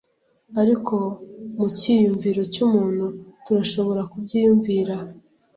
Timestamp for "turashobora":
3.45-4.01